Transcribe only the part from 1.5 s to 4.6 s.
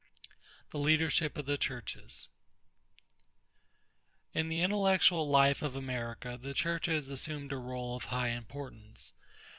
CHURCHES In